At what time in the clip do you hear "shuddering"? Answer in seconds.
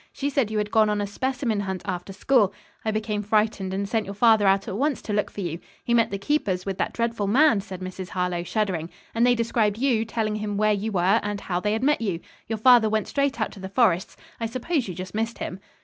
8.41-8.89